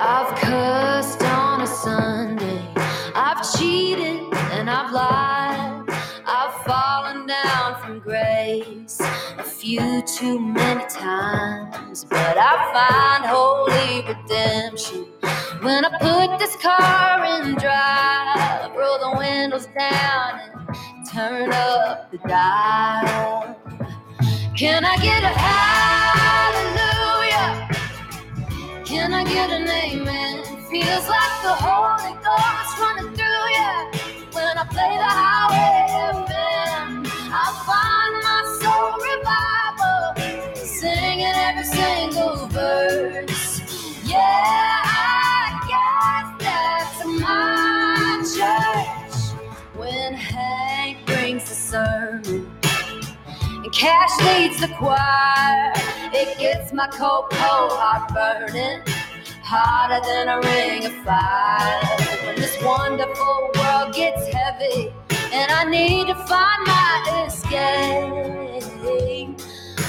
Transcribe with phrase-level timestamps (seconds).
[0.00, 2.62] I've cursed on a Sunday.
[3.14, 4.20] I've cheated
[4.52, 5.37] and I've lied.
[10.16, 12.04] Too many times.
[12.04, 15.04] But I find holy redemption
[15.60, 18.74] when I put this car in drive.
[18.74, 23.56] Roll the windows down and turn up the dial.
[24.56, 26.88] Can I get a hallelujah?
[28.84, 30.42] Can I get an amen?
[30.70, 33.74] Feels like the Holy Ghost running through you
[34.32, 35.67] when I play the highway
[53.78, 55.72] Cash leads the choir.
[56.12, 58.82] It gets my cold heart burning,
[59.44, 61.80] hotter than a ring of fire.
[62.26, 64.92] When this wonderful world gets heavy,
[65.32, 68.58] and I need to find my escape.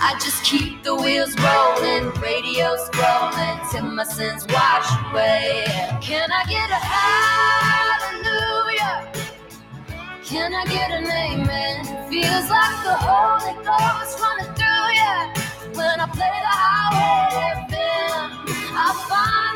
[0.00, 5.64] I just keep the wheels rolling, radio scrolling till my sins wash away.
[6.00, 7.81] Can I get a hallelujah?
[10.32, 11.84] Can I get an amen?
[12.08, 17.68] Feels like the Holy Ghost running through you when I play the highway.
[18.72, 19.51] I find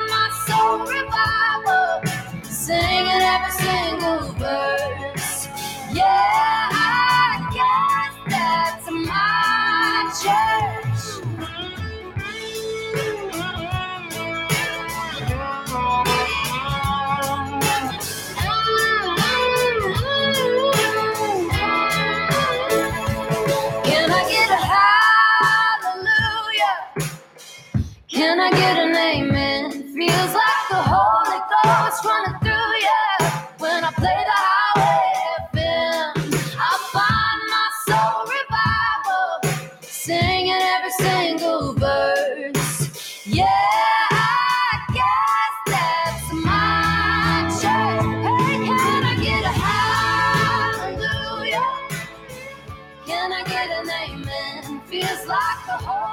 [55.67, 56.06] Feels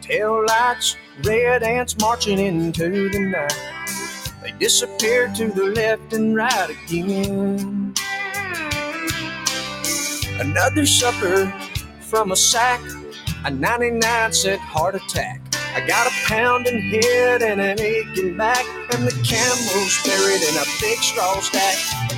[0.00, 4.32] tail lights, red ants marching into the night.
[4.42, 7.94] They disappear to the left and right again.
[10.40, 11.52] Another supper
[12.00, 12.80] from a sack,
[13.44, 15.40] a 99 cent heart attack.
[15.74, 18.64] I got a pounding head and an aching back,
[18.94, 21.76] and the camel's buried in a big straw stack.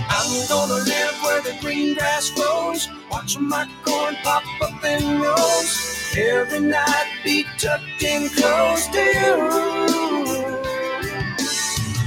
[0.09, 5.90] I'm gonna live where the green grass grows, watching my corn pop up in rows.
[6.17, 9.37] Every night be tucked in close to you.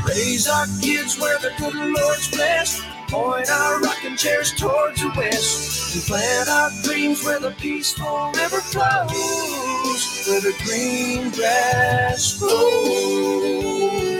[0.05, 2.81] Raise our kids where the good Lord's blessed.
[3.07, 5.95] Point our rocking chairs towards the west.
[5.95, 10.27] And plant our dreams where the peaceful river flows.
[10.27, 14.12] Where the green grass grows.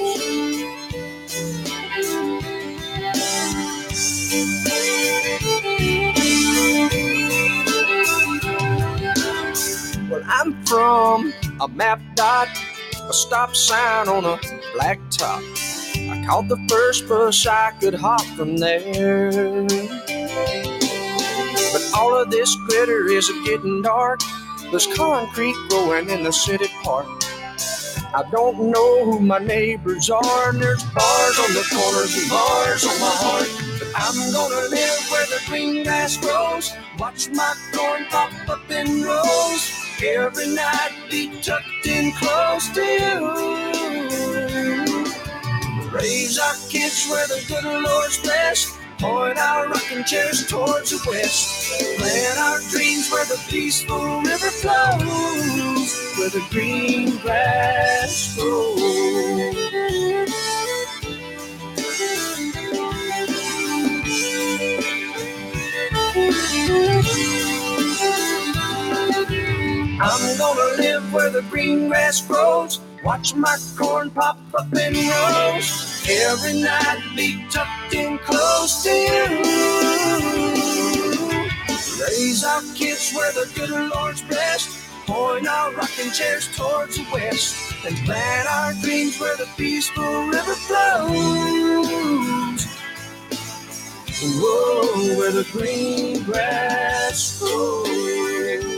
[10.28, 12.48] I'm from a map dot,
[13.10, 14.40] a stop sign on a
[14.74, 15.42] black top.
[15.96, 19.66] I caught the first bus I could hop from there.
[21.74, 24.22] But all of this glitter is getting dark.
[24.72, 27.08] There's concrete growing in the city park.
[28.16, 32.86] I don't know who my neighbors are, and there's bars on the corners and bars
[32.86, 33.50] on my heart.
[33.80, 36.72] But I'm gonna live where the green grass grows.
[37.00, 39.83] Watch my corn pop up in rows.
[40.02, 43.20] Every night be tucked in close to you.
[45.92, 48.78] Raise our kids where the good Lord's blessed.
[49.00, 52.00] Point our rocking chairs towards the west.
[52.00, 56.18] Plant our dreams where the peaceful river flows.
[56.18, 59.63] Where the green grass grows.
[70.16, 72.80] I'm gonna live where the green grass grows.
[73.04, 76.06] Watch my corn pop up in rows.
[76.08, 79.26] Every night be tucked in close to you.
[82.00, 84.70] Raise our kids where the good Lord's blessed.
[85.08, 87.74] Point our rocking chairs towards the west.
[87.84, 91.10] And plant our dreams where the peaceful river flows.
[94.22, 98.73] Whoa, where the green grass grows.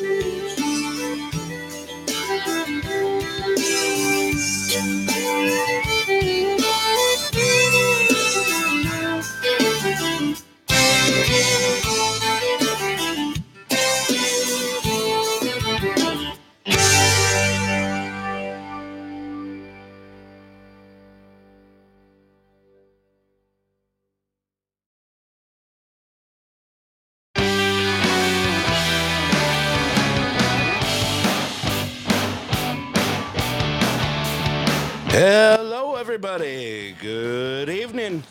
[35.18, 36.94] Hello, everybody.
[37.00, 38.22] Good evening,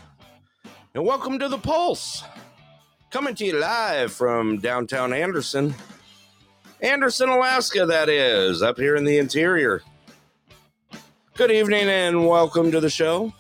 [0.93, 2.23] and welcome to the Pulse.
[3.11, 5.75] Coming to you live from downtown Anderson,
[6.83, 9.81] Anderson, Alaska, that is, up here in the interior.
[11.33, 13.33] Good evening, and welcome to the show.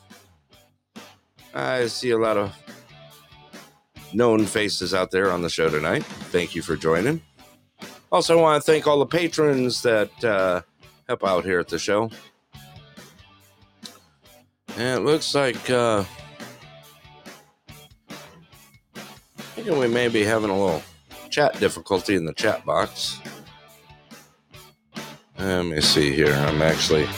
[1.52, 2.56] I see a lot of
[4.14, 6.04] known faces out there on the show tonight.
[6.32, 7.20] Thank you for joining.
[8.10, 10.62] Also, I want to thank all the patrons that uh,
[11.06, 12.10] help out here at the show.
[14.76, 16.04] And it looks like uh,
[19.38, 20.82] I think we may be having a little
[21.30, 23.20] chat difficulty in the chat box.
[25.38, 26.32] Let me see here.
[26.32, 27.08] I'm actually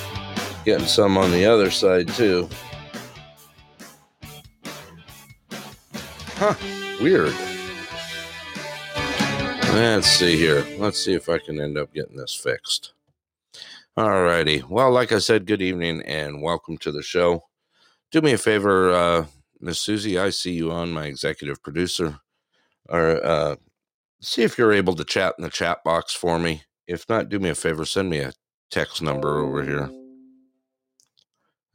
[0.64, 2.48] getting some on the other side too.
[6.38, 6.54] Huh,
[7.00, 7.34] weird.
[9.72, 10.66] Let's see here.
[10.78, 12.92] Let's see if I can end up getting this fixed.
[13.98, 14.62] Alrighty.
[14.68, 17.44] Well, like I said, good evening and welcome to the show.
[18.10, 19.26] Do me a favor, uh,
[19.58, 20.18] Miss Susie.
[20.18, 22.18] I see you on my executive producer.
[22.90, 23.56] Or uh,
[24.20, 26.64] see if you're able to chat in the chat box for me.
[26.86, 27.86] If not, do me a favor.
[27.86, 28.34] Send me a
[28.70, 29.90] text number over here.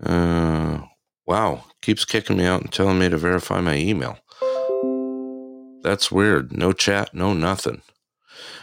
[0.03, 0.81] Uh,
[1.25, 4.19] wow, keeps kicking me out and telling me to verify my email.
[5.81, 6.55] That's weird.
[6.55, 7.81] No chat, no nothing.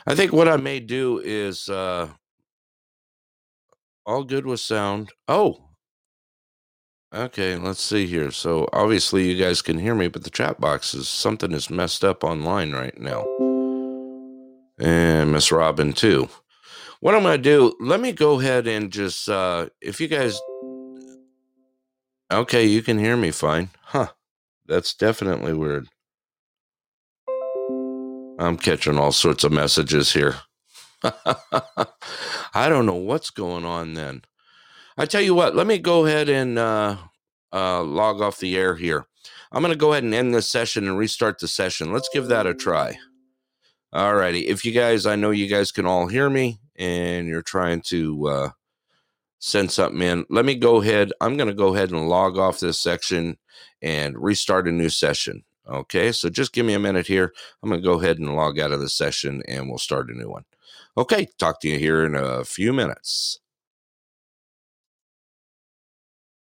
[0.07, 2.11] I think what I may do is uh,
[4.09, 5.11] all good with sound.
[5.29, 5.69] Oh,
[7.15, 7.57] okay.
[7.57, 8.31] Let's see here.
[8.31, 12.03] So obviously you guys can hear me, but the chat box is something is messed
[12.03, 13.27] up online right now.
[14.81, 16.31] And Miss Robin too.
[17.01, 20.41] What I'm to do, let me go ahead and just, uh, if you guys,
[22.33, 23.69] okay, you can hear me fine.
[23.83, 24.09] Huh.
[24.67, 25.87] That's definitely weird.
[28.39, 30.37] I'm catching all sorts of messages here.
[32.55, 34.23] I don't know what's going on then.
[34.97, 36.97] I tell you what, let me go ahead and uh,
[37.53, 39.07] uh, log off the air here.
[39.53, 41.93] I'm going to go ahead and end this session and restart the session.
[41.93, 42.99] Let's give that a try.
[43.93, 44.47] All righty.
[44.47, 48.29] If you guys, I know you guys can all hear me and you're trying to
[48.29, 48.51] uh,
[49.39, 51.13] send something in, let me go ahead.
[51.21, 53.39] I'm going to go ahead and log off this section
[53.81, 55.45] and restart a new session.
[55.67, 56.13] Okay.
[56.13, 57.33] So just give me a minute here.
[57.63, 60.15] I'm going to go ahead and log out of the session and we'll start a
[60.15, 60.45] new one.
[60.99, 61.29] Okay.
[61.39, 63.39] Talk to you here in a few minutes.